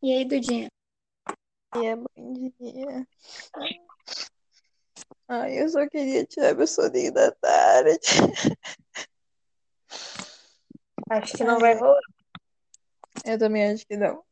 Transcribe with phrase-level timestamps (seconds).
[0.00, 0.68] E aí, Dudinha?
[1.74, 3.06] dia, bom dia.
[5.28, 7.98] Ai, eu só queria tirar meu soninho da tarde.
[11.10, 12.00] Acho que não vai rolar,
[13.24, 14.22] Eu também acho que não.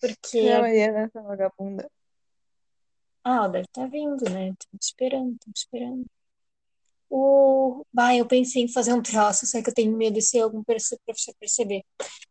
[0.00, 0.38] porque.
[0.38, 1.90] E a Mariana, essa vagabunda.
[3.24, 4.52] Ah, ela deve estar vindo, né?
[4.58, 6.06] Tô esperando, tô esperando.
[7.10, 7.84] O...
[7.92, 10.62] Bah, eu pensei em fazer um troço, só que eu tenho medo de ser algum
[10.62, 10.98] professor
[11.40, 11.82] perceber.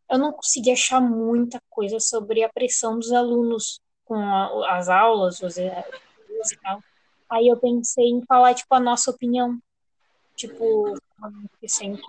[0.09, 5.41] Eu não consegui achar muita coisa sobre a pressão dos alunos com a- as aulas,
[5.41, 6.81] os exercícios e tal.
[7.29, 9.57] Aí eu pensei em falar, tipo, a nossa opinião.
[10.35, 10.95] Tipo,
[11.59, 12.03] que sempre.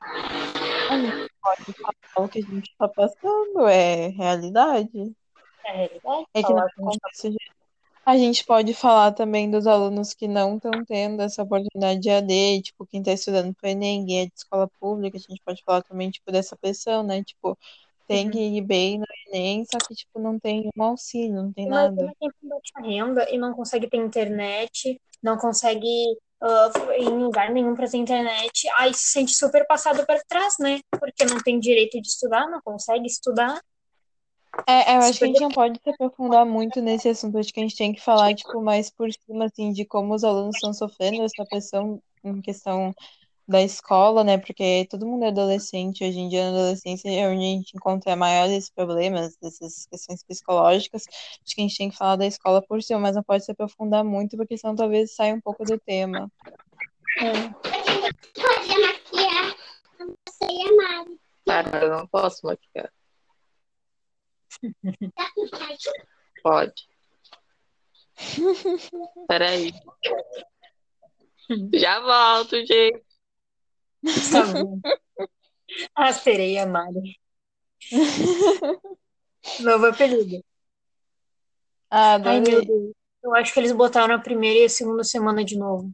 [0.00, 1.72] A gente pode
[2.12, 5.12] falar o que a gente tá passando, é realidade.
[5.64, 6.26] É a realidade.
[6.34, 7.36] É que não a tá gente.
[8.06, 12.62] A gente pode falar também dos alunos que não estão tendo essa oportunidade de AD,
[12.62, 15.82] tipo, quem tá estudando pro Enem, e é de escola pública, a gente pode falar
[15.82, 17.24] também, tipo, dessa pressão, né?
[17.24, 17.56] Tipo,
[18.06, 21.66] tem que ir bem no Enem, só que, tipo, não tem um auxílio, não tem
[21.66, 21.94] nada.
[21.94, 26.18] Imagina quem tem baixa renda e não consegue ter internet, não consegue ir
[26.98, 30.80] em lugar nenhum para ter internet, aí se sente super passado para trás, né?
[30.90, 33.58] Porque não tem direito de estudar, não consegue estudar.
[34.66, 37.38] É, eu acho que a gente não pode se aprofundar muito nesse assunto.
[37.38, 40.24] Acho que a gente tem que falar, tipo, mais por cima, assim, de como os
[40.24, 42.94] alunos estão sofrendo essa pressão em questão
[43.46, 44.38] da escola, né?
[44.38, 46.02] Porque todo mundo é adolescente.
[46.02, 51.04] Hoje em dia, na adolescência, é onde a gente encontra maiores problemas, dessas questões psicológicas.
[51.44, 53.52] Acho que a gente tem que falar da escola por cima, mas não pode se
[53.52, 56.30] aprofundar muito, porque senão talvez saia um pouco do tema.
[57.20, 59.56] Pode maquiar
[59.98, 61.20] você e a Mari.
[61.44, 62.90] Para, eu não posso maquiar.
[66.42, 66.88] Pode.
[69.28, 69.72] Peraí.
[71.74, 73.02] Já volto, gente.
[74.32, 74.80] Tá bom.
[75.94, 77.18] A sereia, Mari.
[79.60, 80.44] Novo apelido.
[81.90, 82.64] Ah, Ai, meu.
[82.64, 82.92] Deus.
[83.22, 85.90] Eu acho que eles botaram a primeira e a segunda semana de novo.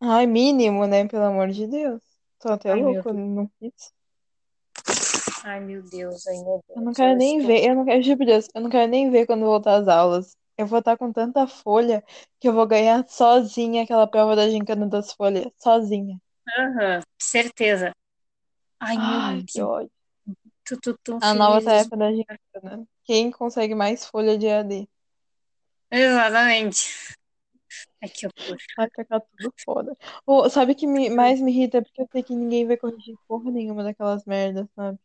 [0.00, 1.08] Ai, mínimo, né?
[1.08, 2.02] Pelo amor de Deus.
[2.38, 3.94] Tô até Ai, louco, não quis.
[5.44, 6.96] Ai, meu Deus, ai, meu Eu não Deus.
[6.96, 9.26] quero eu nem estou- ver, eu não quero, por Deus, eu não quero nem ver
[9.26, 10.36] quando voltar às aulas.
[10.56, 12.02] Eu vou estar com tanta folha
[12.40, 15.46] que eu vou ganhar sozinha aquela prova da gincana das folhas.
[15.58, 16.18] Sozinha.
[16.58, 17.92] Aham, certeza.
[18.80, 19.68] Ai, meu Ai, que Deus.
[19.68, 19.90] ódio.
[20.64, 22.86] Tô, tô tão A nova tarefa da gincana.
[23.04, 24.88] Quem consegue mais folha de AD?
[25.90, 27.16] Exatamente.
[28.02, 28.56] Ai, que horror.
[28.76, 29.96] Vai ficar tudo foda.
[30.26, 31.82] Ô, sabe o que me, mais me irrita?
[31.82, 34.98] Porque eu sei que ninguém vai corrigir porra nenhuma daquelas merdas, sabe?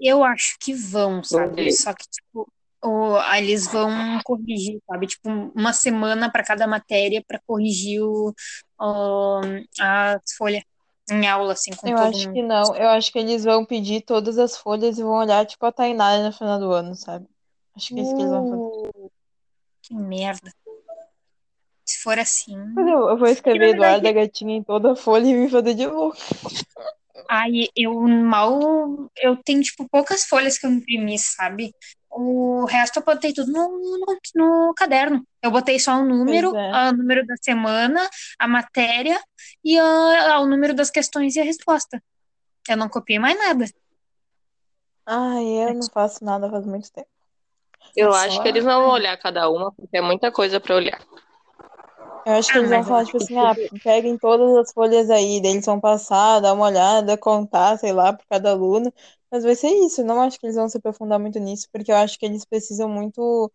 [0.00, 1.72] Eu acho que vão, sabe?
[1.72, 2.48] Só que, tipo,
[2.84, 3.90] o, aí eles vão
[4.24, 5.06] corrigir, sabe?
[5.08, 8.32] Tipo, uma semana para cada matéria para corrigir o,
[8.80, 9.40] o,
[9.80, 10.64] a folha
[11.10, 12.34] em aula, assim, com Eu todo acho mundo.
[12.34, 12.76] que não.
[12.76, 16.22] Eu acho que eles vão pedir todas as folhas e vão olhar, tipo, a Tainara
[16.22, 17.26] no final do ano, sabe?
[17.74, 18.90] Acho que é isso que eles vão fazer.
[18.96, 19.10] Uh,
[19.82, 20.52] que merda.
[21.84, 22.56] Se for assim.
[22.74, 25.72] Mas eu, eu vou escrever verdade- Eduarda Gatinha em toda a folha e me fazer
[25.74, 26.18] de louco.
[27.28, 29.10] Ai, eu mal.
[29.16, 31.72] Eu tenho, tipo, poucas folhas que eu imprimi, sabe?
[32.10, 34.18] O resto eu botei tudo no, no,
[34.68, 35.22] no caderno.
[35.42, 36.88] Eu botei só o número, Pois é.
[36.88, 38.08] o número da semana,
[38.38, 39.20] a matéria
[39.64, 42.02] e a- o número das questões e a resposta.
[42.68, 43.66] Eu não copiei mais nada.
[45.06, 47.08] Ai, eu não faço nada faz muito tempo.
[47.96, 50.74] Eu Só- acho que eles não vão olhar cada uma, porque é muita coisa pra
[50.76, 51.00] olhar.
[52.28, 55.08] Eu acho que Ah, eles vão falar, acho tipo assim, ah, peguem todas as folhas
[55.08, 58.92] aí, daí eles vão passar, dar uma olhada, contar, sei lá, por cada aluno.
[59.30, 61.90] Mas vai ser isso, eu não acho que eles vão se aprofundar muito nisso, porque
[61.90, 63.50] eu acho que eles precisam muito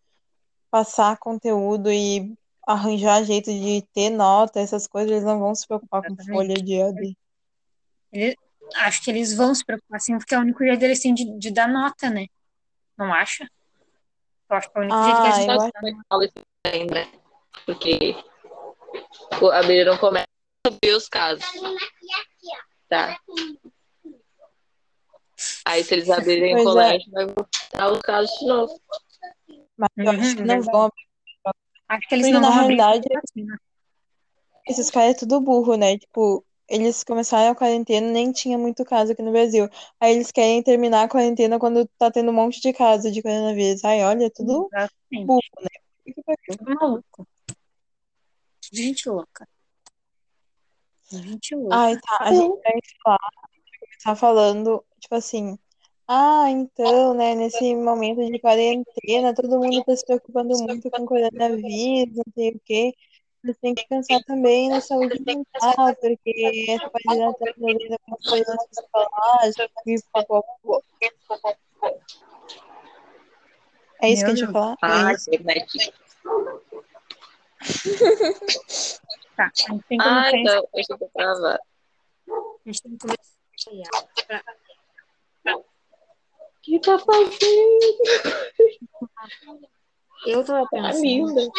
[0.72, 2.34] passar conteúdo e
[2.66, 6.36] arranjar jeito de ter nota, essas coisas, eles não vão se preocupar com Exatamente.
[6.36, 7.16] folha de AD.
[8.12, 8.36] Ele-
[8.74, 11.38] acho que eles vão se preocupar assim, porque é o único jeito deles têm de,
[11.38, 12.26] de dar nota, né?
[12.98, 13.48] Não acha?
[14.50, 16.04] Eu acho que é o único jeito que eles Ah, de dar nota.
[16.08, 16.34] Fala isso
[16.66, 17.06] ainda, né?
[17.66, 18.16] Porque
[19.40, 20.26] o- a Bíblia não começa
[20.66, 21.44] a subir os casos,
[22.88, 23.18] tá?
[25.66, 26.72] Aí se eles abrirem Pois o é.
[26.72, 28.80] colégio, vai voltar os casos de novo.
[29.76, 30.70] Mas eu acho Uhum, que não verdade.
[30.70, 30.90] vão
[31.88, 33.58] Acho que eles Porque não na vão abrir realidade, vacina.
[34.66, 35.98] esses caras é tudo burro, né?
[35.98, 39.68] Tipo, eles começaram a quarentena, nem tinha muito caso aqui no Brasil.
[40.00, 43.84] Aí eles querem terminar a quarentena quando tá tendo um monte de casos de coronavírus.
[43.84, 45.26] Ai, olha, é tudo Exatamente.
[45.26, 46.74] burro, né?
[46.80, 47.26] Maluco.
[48.74, 49.48] Gente louca.
[51.10, 51.76] Gente louca.
[51.76, 52.18] Ai, tá.
[52.20, 52.72] A gente vai
[53.04, 53.30] falar,
[53.80, 55.56] começar falando, tipo assim,
[56.08, 62.16] ah, então, né, nesse momento de quarentena, todo mundo tá se preocupando muito com coronavírus,
[62.16, 62.92] não sei o quê.
[63.44, 68.56] Mas tem que pensar também na saúde mental, porque essa quarentena tá trazendo algumas coisas
[68.70, 70.84] psicológicas e pouco
[74.02, 74.76] É isso que a Meu gente vai falar?
[74.82, 75.14] Ah, É.
[79.36, 81.60] Tá, a gente tem que Ah, então, eu estou travada.
[82.28, 82.32] A
[82.64, 83.34] gente tem que começar
[85.46, 85.64] a O
[86.62, 87.98] que tá fazendo?
[90.26, 91.50] Eu tava Tá pensando, linda.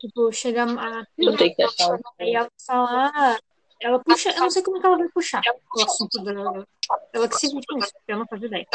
[0.00, 1.06] tipo, chegar a.
[1.16, 1.98] Eu tenho que achar.
[2.18, 3.40] Aí ela falar.
[3.80, 5.42] Ela puxa, eu não sei como que ela vai puxar
[5.74, 6.66] o assunto dela.
[7.12, 8.66] Ela que se com isso, porque eu não faço ideia.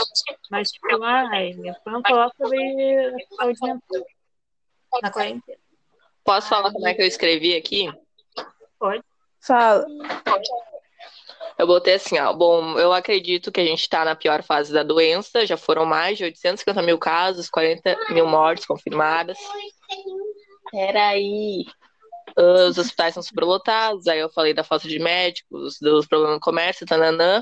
[0.49, 4.05] Mas, tipo, ai, meu plano coloca sobre a saúde mental
[5.01, 5.66] na quarentena.
[6.27, 7.89] Posso falar como é que eu escrevi aqui?
[8.77, 9.01] Pode.
[9.39, 9.85] Fala.
[11.57, 12.33] Eu botei assim, ó.
[12.33, 15.45] Bom, eu acredito que a gente tá na pior fase da doença.
[15.45, 19.37] Já foram mais de 850 mil casos, 40 mil mortes confirmadas.
[20.69, 21.63] Peraí.
[22.35, 24.05] Os hospitais são superlotados.
[24.05, 27.41] Aí eu falei da falta de médicos, dos problemas no comércio, tananã.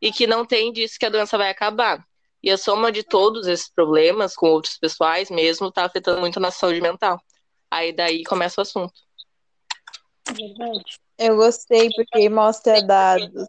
[0.00, 2.02] E que não tem disso que a doença vai acabar.
[2.42, 6.40] E a soma de todos esses problemas, com outros pessoais mesmo, tá afetando muito a
[6.40, 7.20] nossa saúde mental.
[7.82, 8.94] Aí daí começa o assunto.
[10.24, 11.00] Verdade.
[11.18, 13.48] Eu gostei porque mostra dados.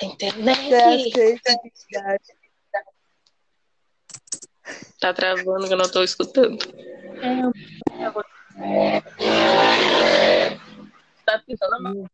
[0.00, 1.10] A internet.
[4.98, 6.56] Tá travando que eu não tô escutando.
[8.56, 10.50] É,
[11.26, 12.06] Tá pintando a mão.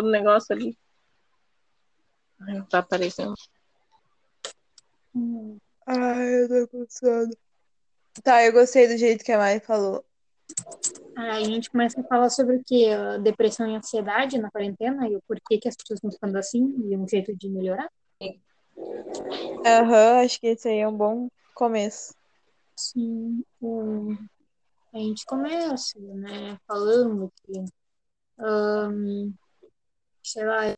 [0.00, 0.78] O negócio ali.
[2.38, 3.34] Não tá aparecendo.
[5.86, 7.30] Ai, eu tô com sono.
[8.22, 10.04] Tá, eu gostei do jeito que a Mari falou.
[11.16, 12.86] Aí a gente começa a falar sobre o que?
[13.22, 16.96] Depressão e ansiedade na quarentena e o porquê que as pessoas estão ficando assim e
[16.96, 17.90] um jeito de melhorar.
[19.66, 22.14] Aham, acho que esse aí é um bom começo.
[22.76, 24.16] Sim, um,
[24.94, 27.64] a gente começa, né, falando que,
[28.38, 29.32] ahn,
[30.22, 30.77] sei lá,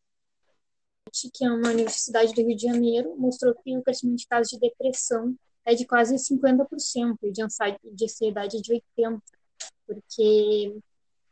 [1.32, 4.58] que é uma universidade do Rio de Janeiro mostrou que o crescimento de casos de
[4.58, 5.34] depressão
[5.64, 9.20] é de quase 50% e de ansiedade de ansiedade é de 80%,
[9.86, 10.76] porque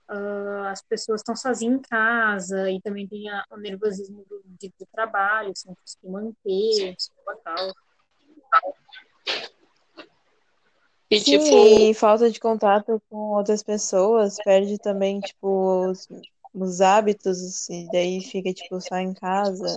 [0.09, 4.73] ah, as pessoas estão sozinhas em casa e também tem a- o nervosismo do, de-
[4.79, 6.97] do trabalho, sem conseguir manter,
[7.45, 7.73] tal.
[11.11, 16.07] E Sim, tipo, e falta de contato com outras pessoas, perde também, tipo, os,
[16.64, 19.76] os hábitos, e daí fica, tipo, só em casa.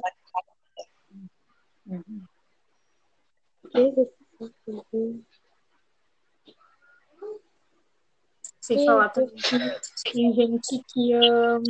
[8.59, 11.63] Sem falar também que tem gente que ahn,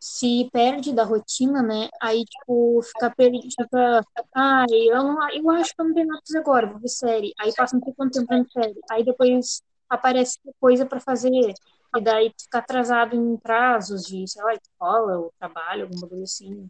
[0.00, 1.88] se perde da rotina, né?
[2.00, 4.04] Aí, tipo, fica perdido, fica,
[4.34, 7.32] ah, eu, não, eu acho que eu não tenho nada agora, vou ver série.
[7.38, 8.80] Aí passa um pouco de tempo vendo série.
[8.90, 11.52] Aí depois aparece coisa pra fazer.
[11.96, 16.68] E daí fica atrasado em prazos de, sei lá, escola ou trabalho, alguma coisa assim.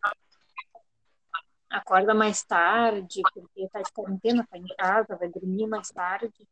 [1.68, 6.48] Acorda mais tarde, porque tá de quarentena, tá em casa, vai dormir mais tarde.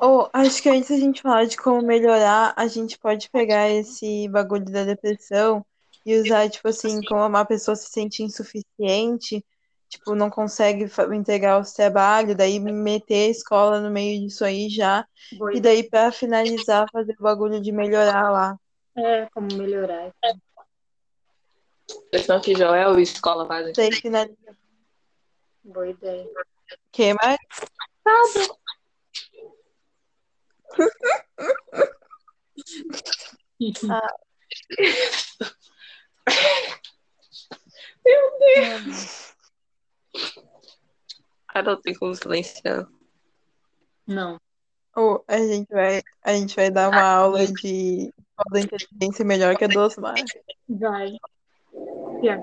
[0.00, 4.26] Ou, acho que antes da gente falar de como melhorar, a gente pode pegar esse
[4.28, 5.64] bagulho da depressão
[6.04, 9.44] e usar, tipo assim, como uma pessoa se sente insuficiente,
[9.90, 14.70] tipo, não consegue fa- entregar o trabalho, daí meter a escola no meio disso aí
[14.70, 18.56] já, Boa e daí pra finalizar, fazer o bagulho de melhorar lá.
[18.96, 20.12] É, como melhorar.
[22.10, 23.72] questão que Joel e escola fazem.
[23.74, 24.56] Daí finalizar.
[25.64, 26.26] Boa ideia.
[26.92, 27.38] Que mais?
[33.90, 34.08] Ah,
[41.62, 42.86] não tem como silenciar.
[44.06, 44.40] Não.
[44.96, 48.12] Ou a gente vai, a gente vai dar uma aula de
[48.50, 50.14] da inteligência melhor que a do Osmar.
[50.68, 51.18] Vai.
[52.22, 52.42] Vai.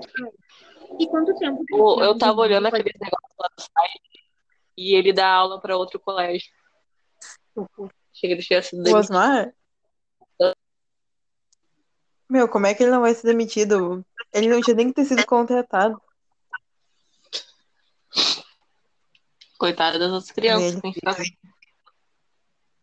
[0.98, 1.64] E quanto tempo?
[1.68, 2.80] tem Eu, tava olhando vídeo?
[2.80, 4.24] aqueles negócios lá do site
[4.76, 6.50] e ele dá aula pra outro colégio.
[8.12, 9.00] Chega de ter sido O demitido.
[9.00, 9.52] Osmar?
[12.30, 14.04] Meu, como é que ele não vai ser demitido?
[14.32, 16.00] Ele não tinha nem que ter sido contratado.
[19.58, 20.80] Coitada das outras crianças.
[20.80, 21.16] Que ficar-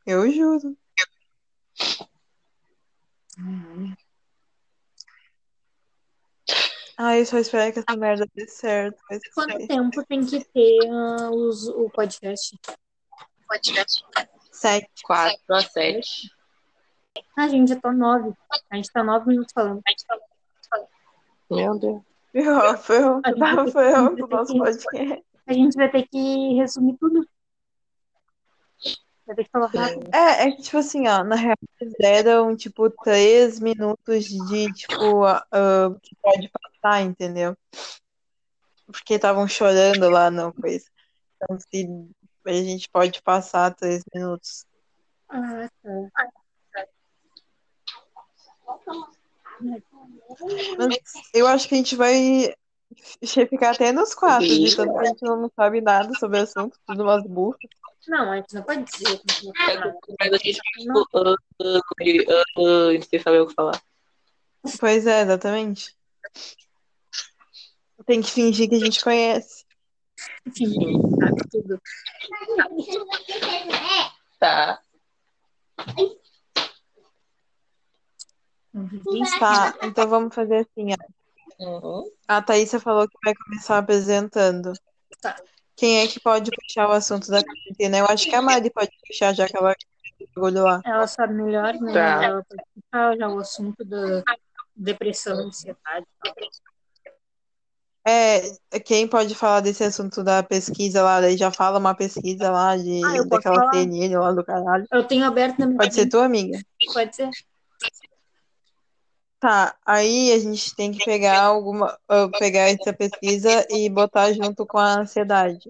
[0.05, 0.77] Eu juro.
[6.97, 8.97] Ai, eu só espero que essa merda dê certo.
[9.33, 12.57] Quanto tempo tem que ter ah, os, o podcast?
[14.51, 14.89] sete.
[15.03, 16.29] Quatro a sete.
[17.37, 18.33] Ah, gente, já tô nove.
[18.71, 19.81] A gente tá nove minutos falando.
[21.51, 22.01] Meu Deus.
[22.31, 25.24] Ferrou, ferrou, A gente tava vai ter que- ferrando o vai ter nosso podcast.
[25.47, 27.27] A gente vai ter que resumir tudo.
[29.25, 30.09] Vai ter que falar rápido.
[30.13, 35.23] É, é que, tipo assim, ó, na real, eles deram, tipo, três minutos de, tipo,
[35.23, 35.45] ah,
[36.01, 37.55] que pode passar, entendeu?
[38.85, 40.85] Porque estavam chorando lá, não, coisa.
[41.35, 41.87] Então, se
[42.45, 44.65] a gente pode passar três minutos.
[45.29, 46.31] Ah, tá.
[50.77, 50.97] Mas
[51.33, 52.53] eu acho que a gente vai
[53.49, 56.77] ficar até nos quatro, de tanto que a gente não sabe nada sobre o assunto,
[56.85, 57.59] tudo umas burras.
[58.07, 59.97] Não, a gente não pode dizer que a gente não sabe nada.
[60.19, 60.59] Mas a gente
[62.29, 63.81] ah, sem saber o que falar.
[64.79, 65.95] Pois é, exatamente.
[68.05, 69.65] Tem que fingir que a gente conhece.
[70.55, 70.75] Gente
[71.19, 71.81] sabe tudo.
[74.39, 74.79] Tá.
[79.39, 81.14] Tá, então vamos fazer assim, ó.
[81.59, 82.03] Uhum.
[82.27, 84.73] A Thaísa falou que vai começar apresentando.
[85.21, 85.35] Tá.
[85.75, 87.97] Quem é que pode puxar o assunto da quarentena?
[87.97, 89.75] Eu acho que a Mari pode puxar, já que ela
[90.33, 90.81] bagulho lá.
[90.85, 91.93] Ela sabe melhor, né?
[91.93, 92.23] Tá.
[92.23, 94.23] Ela pode puxar já o assunto da
[94.75, 96.35] depressão, ansiedade e tal.
[98.07, 101.19] É, quem pode falar desse assunto da pesquisa lá?
[101.21, 103.73] Daí já fala uma pesquisa lá de, Ah, daquela falar.
[103.73, 104.85] CNN lá do caralho.
[104.91, 106.59] Eu tenho aberto na minha Pode ser tua amiga.
[106.93, 107.29] Pode ser.
[109.39, 114.65] Tá, aí a gente tem que pegar alguma, ah, pegar essa pesquisa e botar junto
[114.65, 115.69] com a ansiedade.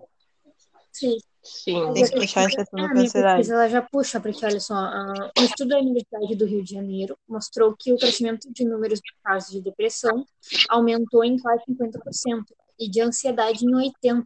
[0.91, 1.17] Sim.
[1.43, 1.93] Sim.
[1.93, 3.37] Tem que puxar esse Ah, assunto a com a minha ansiedade.
[3.37, 6.73] pesquisa ela já puxa, porque olha só, ah, um estudo da Universidade do Rio de
[6.73, 10.25] Janeiro mostrou que o crescimento de números de casos de depressão
[10.69, 12.45] aumentou em quase 50%
[12.79, 14.25] e de ansiedade em 80%.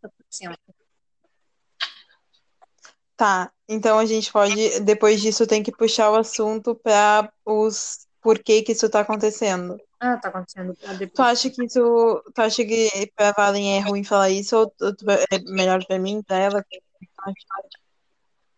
[3.17, 8.61] Tá, então a gente pode, depois disso, tem que puxar o assunto para os porquê
[8.61, 9.79] que isso tá acontecendo.
[9.99, 10.75] Ah, tá acontecendo
[11.13, 14.95] Tu acha que isso, tu acha que pra Valen é ruim falar isso ou tu-
[14.95, 16.65] tu- é melhor pra mim, pra ela?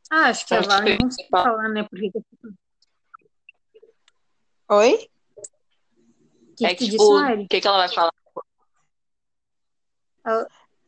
[0.09, 1.83] Ah, acho que a Valen que- consegue falar, né?
[1.89, 2.11] Porque
[4.69, 5.09] o Oi?
[6.55, 8.11] que, É que que, tipo, o que, que ela vai falar?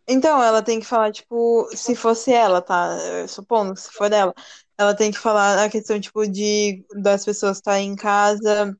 [0.07, 2.97] Então, ela tem que falar, tipo, se fosse ela, tá?
[3.27, 4.33] Supondo que se for ela,
[4.77, 8.77] ela tem que falar a questão, tipo, de das pessoas estarem em casa,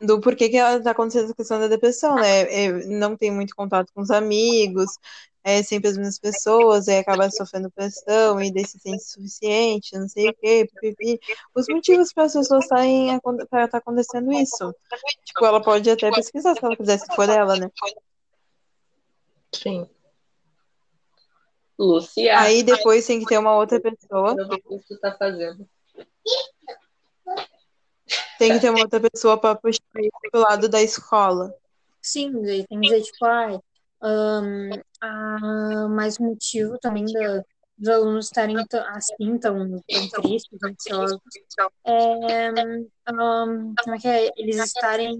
[0.00, 2.42] do porquê que ela tá acontecendo a questão da depressão, né?
[2.42, 4.90] É, não tem muito contato com os amigos,
[5.42, 10.08] é sempre as mesmas pessoas, aí acaba sofrendo pressão e daí se sente insuficiente, não
[10.08, 11.20] sei o quê, pipipi.
[11.54, 14.74] Os motivos para as pessoas estarem para estar acontecendo isso.
[15.24, 17.70] Tipo, ela pode até pesquisar se ela quiser, se for ela, né?
[19.52, 19.88] Sim.
[21.78, 22.38] Lúcia.
[22.38, 24.34] Aí depois tem que ter uma outra pessoa.
[24.38, 25.68] Eu vi o que tu tá fazendo.
[28.38, 31.54] Tem que ter uma outra pessoa para puxar isso pro lado da escola.
[32.00, 33.58] Sim, daí tem que dizer, tipo, ai,
[34.00, 37.42] ah, mais um motivo também da,
[37.76, 41.18] dos alunos estarem assim, tão, tão tristes, ansiosos,
[41.84, 42.48] é,
[43.06, 44.30] ahn, como é que é?
[44.36, 45.18] Eles estarem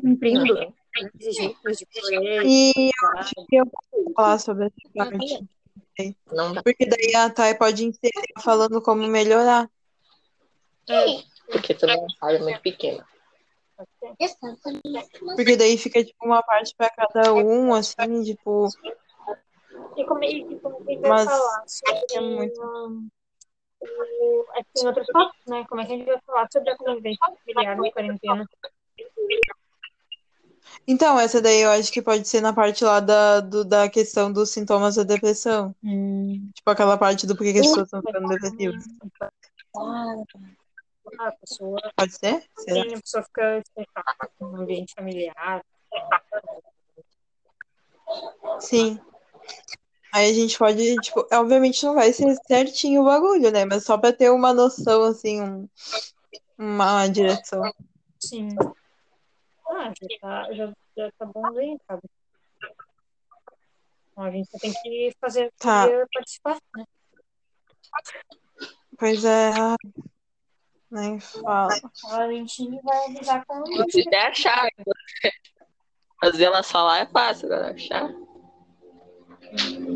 [0.00, 0.74] cumprindo
[1.14, 5.48] exigências de colégio, E eu acho que eu vou falar sobre essa parte.
[6.32, 6.62] Não dá.
[6.62, 9.68] Porque daí a Thay pode inserir falando como melhorar.
[11.50, 13.06] Porque tu não sabe, é muito pequena.
[15.36, 18.68] Porque daí fica tipo uma parte para cada um, assim, tipo.
[19.96, 23.10] E como, e como que a gente vai Mas falar sobre é muito-
[24.54, 25.64] é que tem outros tópicos, né?
[25.68, 28.48] Como é que a gente vai falar sobre a convivência familiar na quarentena?
[30.86, 34.32] Então, essa daí eu acho que pode ser na parte lá da, do- da questão
[34.32, 35.74] dos sintomas da depressão.
[36.54, 38.84] Tipo aquela parte do porquê que as pessoas estão ficando depressivas.
[39.76, 40.14] Ah,
[41.28, 42.44] a pessoa Pode ser?
[42.58, 42.82] Será?
[42.82, 45.64] Sim, a pessoa fica estressada com o ambiente familiar.
[48.60, 48.98] Sim.
[50.12, 53.64] Aí a gente pode, tipo, obviamente não vai ser certinho o bagulho, né?
[53.64, 55.68] Mas só pra ter uma noção, assim, um-
[56.58, 57.62] uma direção.
[58.18, 58.48] Sim.
[60.00, 62.02] Já tá, já, já tá bom aí, sabe?
[64.12, 65.86] Então, a gente só tem que fazer Tá.
[66.12, 66.84] participar, né?
[68.98, 69.50] Pois é.
[70.90, 71.72] Nem fala.
[72.04, 74.68] A Valentina vai avisar com difícil é achar.
[76.20, 78.10] Fazer ela falar é fácil, agora achar.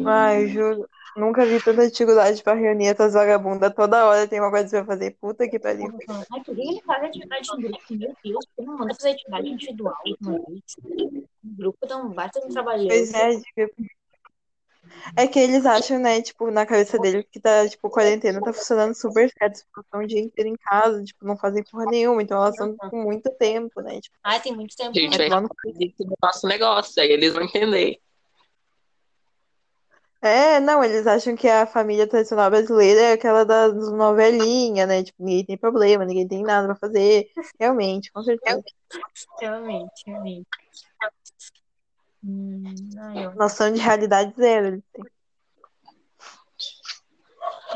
[0.07, 0.89] Ai, juro.
[1.17, 3.73] Nunca vi tanta dificuldade pra reunir essas vagabundas.
[3.75, 5.13] Toda hora tem uma coisa pra fazer.
[5.21, 5.97] Puta que pariu.
[6.09, 7.79] Ai, por que ele faz atividade em grupo?
[7.91, 10.63] Meu Deus, por que não manda fazer atividade individual uma vez?
[11.45, 12.89] O grupo dá um baita de um trabalhão.
[12.89, 13.75] Pois é, tipo,
[15.17, 18.95] é que eles acham, né, tipo, na cabeça deles que tá, tipo, quarentena tá funcionando
[18.95, 19.57] super certo.
[19.57, 22.23] Eles passam o dia inteiro em casa, tipo, não fazem porra nenhuma.
[22.23, 24.01] Então elas estão com muito tempo, né?
[24.01, 24.93] Tipo, Ai, tem muito tempo.
[24.95, 25.49] Gente vai vai no
[26.23, 28.01] nosso negócio, aí eles vão entender.
[30.27, 35.03] É, não, eles acham que a família tradicional brasileira é aquela das novelinhas, né?
[35.03, 37.31] Tipo, ninguém tem problema, ninguém tem nada pra fazer.
[37.61, 38.63] Realmente, com certeza.
[39.39, 40.47] Realmente, realmente.
[42.25, 42.65] Hum,
[42.97, 43.35] ó.
[43.35, 44.69] Noção de realidade zero.
[44.69, 45.05] eles têm.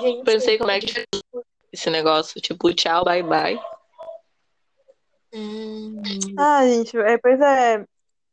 [0.00, 1.04] Gente, Pensei como é que
[1.70, 3.60] esse negócio, tipo, tchau, bye bye.
[5.34, 6.00] hum,
[6.38, 7.84] Ah, gente, é, pois é.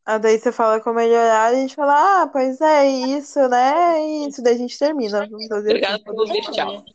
[0.05, 3.99] Ah, daí você fala com melhorar, a gente fala, ah, pois é, isso, né?
[3.99, 5.27] E isso, daí a gente termina.
[5.27, 6.03] Vamos fazer Obrigada assim.
[6.03, 6.85] por ouvir, tchau.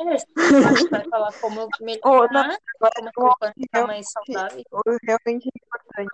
[0.00, 4.64] é, você vai falar como Oh, não, melhorar, agora como ficar mais saudável.
[5.02, 6.10] realmente importante.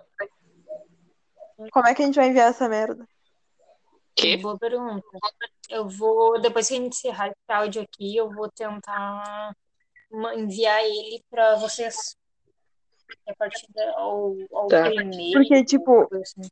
[1.71, 3.07] Como é que a gente vai enviar essa merda?
[4.15, 4.35] Que?
[4.37, 5.05] Boa pergunta.
[5.69, 9.55] Eu vou, depois que a gente encerrar esse áudio aqui, eu vou tentar
[10.35, 12.17] enviar ele para vocês.
[13.27, 14.83] A partir da, ao, ao Tá.
[14.89, 15.39] primeiro.
[15.39, 16.49] Porque, tipo, assim.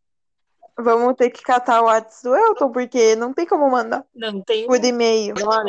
[0.78, 4.66] vamos ter que catar o WhatsApp do Elton, porque não tem como mandar Não tem.
[4.68, 5.36] por e-mail.
[5.36, 5.64] Tá.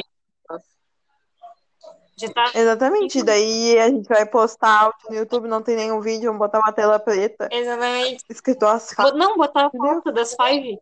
[2.54, 3.24] Exatamente.
[3.24, 6.72] Daí a gente vai postar áudio no YouTube, não tem nenhum vídeo, vamos botar uma
[6.72, 8.24] tela preta, Exatamente.
[8.30, 9.14] escrito as falas.
[9.14, 10.78] Não, botar a foto das five.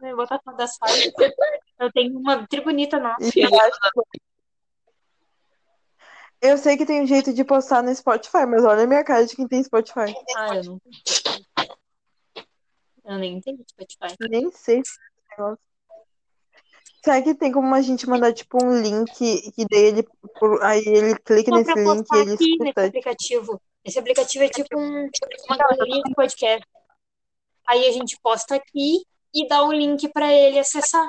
[0.00, 0.14] Né?
[0.16, 1.12] Botar a foto das five.
[1.78, 3.22] Eu tenho uma tri bonita nossa.
[3.22, 3.44] E
[6.40, 9.26] eu sei que tem um jeito de postar no Spotify, mas olha a minha cara
[9.26, 10.14] de quem tem Spotify.
[10.36, 11.44] Ah, eu não tenho.
[13.04, 14.16] Eu nem tenho Spotify.
[14.28, 14.98] Nem sei esse
[15.30, 15.58] negócio.
[17.04, 19.08] Será que tem como a gente mandar, tipo, um link
[19.52, 20.02] que daí ele,
[20.38, 22.86] por- aí ele clica nesse link e postar ele aqui nesse escuta?
[22.86, 23.62] aplicativo.
[23.84, 25.08] Esse aplicativo é tipo um,
[25.48, 26.66] uma galeria de podcast.
[27.66, 31.08] Aí a gente posta aqui e dá o link pra ele acessar.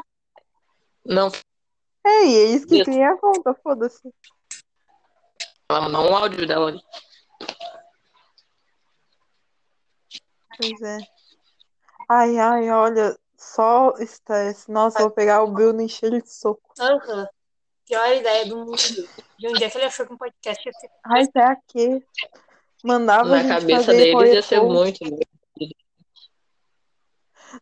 [1.06, 1.30] Não,
[2.06, 4.10] É, e eles que criam a conta, foda-se.
[5.70, 6.82] Ela mandou um áudio dela ali.
[10.58, 10.98] Pois é.
[12.10, 14.72] Ai, ai, olha, só estresse.
[14.72, 16.74] Nossa, vou pegar o Bruno e encher ele de soco.
[16.80, 17.28] Aham.
[17.88, 18.76] Pior ideia do mundo.
[18.76, 20.90] De onde é que ele achou que um podcast ia ser?
[21.06, 22.04] Ai, será que
[22.84, 25.00] mandava a Na gente cabeça fazer deles ia ser muito.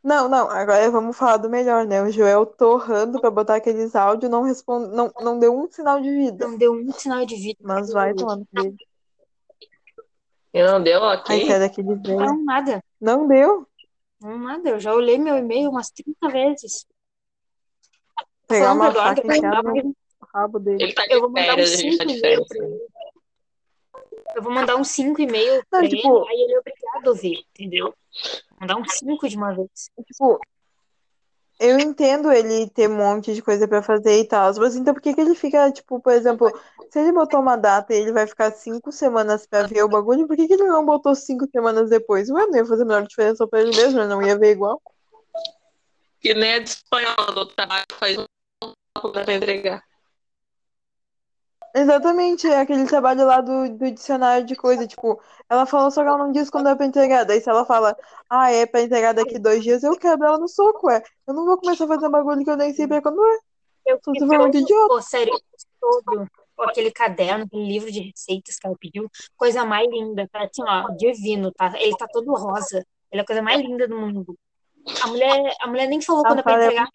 [0.04, 2.02] Não, não, agora vamos falar do melhor, né?
[2.02, 6.10] O Joel torrando pra botar aqueles áudios, não responde, não, não deu um sinal de
[6.10, 6.47] vida.
[6.47, 7.60] Não deu um sinal de vida.
[7.62, 8.76] Mas vai tomando dele.
[10.54, 11.19] E não deu, Ai,
[11.60, 12.19] daquele velho.
[12.19, 12.84] Não, nada.
[13.00, 13.67] Não deu.
[14.19, 14.69] Não, nada.
[14.69, 16.86] Eu já olhei meu e-mail umas 30 vezes.
[18.47, 19.95] Pegar Falando uma Eduardo faca e enfiar no
[20.34, 20.84] rabo dele.
[20.84, 22.87] Ele tá Eu de vou mandar férias, a gente 5 tá pra ele.
[24.36, 27.13] Eu vou mandar uns 5 e-mails Não, pra tipo- ele, aí ele é obrigado a
[27.13, 27.86] ver, entendeu?
[28.52, 29.90] Vou mandar uns 5 de uma vez.
[30.06, 30.40] Tipo,
[31.60, 35.02] eu entendo ele ter um monte de coisa pra fazer e tal, mas então por
[35.02, 36.52] que que ele fica, tipo, por exemplo,
[36.92, 40.28] se ele botou uma data e ele vai ficar cinco semanas pra ver o bagulho,
[40.28, 42.30] por que que ele não botou cinco semanas depois?
[42.30, 44.80] Ué, não ia fazer a menor diferença pra ele mesmo, ele não ia ver igual.
[46.20, 49.84] Que nem a de espanhol do trabalho faz um pra entregar.
[51.75, 56.08] Exatamente, é aquele trabalho lá do, do dicionário de coisa, tipo, ela falou só que
[56.08, 57.95] ela não disse quando é pra entregar, daí se ela fala,
[58.30, 61.03] ah, é pra entregar daqui dois dias, eu quebro ela no soco, ué.
[61.27, 63.38] Eu não vou começar a fazer um bagulho que eu nem sei pra quando é.
[63.86, 64.88] Eu for muito idiota.
[64.88, 65.34] Pô, sério,
[65.80, 66.27] todo
[66.60, 70.89] aquele caderno, aquele livro de receitas que ela pediu, coisa mais linda, tá assim, ó,
[70.97, 71.71] divino, tá?
[71.80, 72.84] Ele tá todo rosa.
[73.12, 74.36] Ele é a coisa mais linda do mundo.
[75.03, 76.88] A mulher, a mulher nem falou Ah, quando é pra fala- entregar.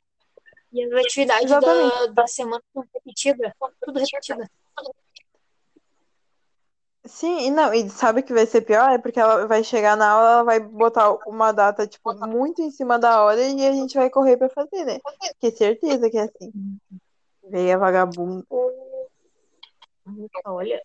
[0.72, 3.52] E as atividades da, da semana são repetidas,
[3.84, 4.50] tudo repetida.
[7.04, 8.90] Sim, e não, e sabe o que vai ser pior?
[8.90, 12.70] É porque ela vai chegar na aula, ela vai botar uma data, tipo, muito em
[12.70, 15.00] cima da hora e a gente vai correr pra fazer, né?
[15.32, 16.52] Porque certeza que é assim.
[17.50, 18.46] Veia vagabunda.
[20.44, 20.80] Olha,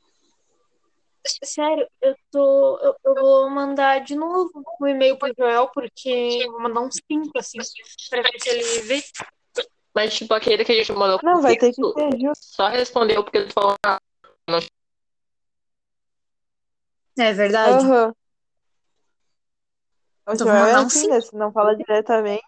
[1.43, 6.61] sério, eu tô, eu, eu vou mandar de novo o e-mail pro Joel, porque vou
[6.61, 7.59] mandar uns cinco, assim,
[8.09, 9.03] pra ver se ele vê.
[9.97, 12.45] Mas, tipo, aquele que a gente mandou Não, vai ter que ser justo.
[12.55, 13.97] só respondeu porque ele falou ah,
[17.17, 17.83] É verdade.
[17.83, 18.13] Aham.
[20.27, 21.07] O Então Joel é mandar um assim, sim.
[21.07, 21.19] né?
[21.19, 22.43] Se não fala diretamente.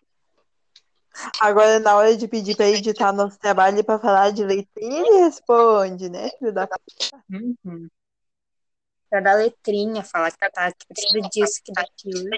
[1.40, 5.24] Agora, na hora de pedir pra editar nosso trabalho e pra falar de letrinha, ele
[5.24, 6.70] responde, né, filho da
[7.32, 7.90] Uhum.
[9.10, 12.30] Pra dar letrinha, falar que tá, que precisa disso, que daquilo.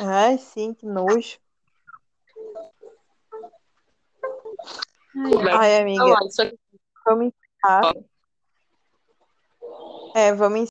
[0.00, 1.38] Ai, sim, que nojo.
[4.22, 4.47] Vai
[5.52, 6.58] Ai, amiga, falar isso aqui.
[7.04, 7.94] vamos encerrar.
[10.14, 10.60] É, vamos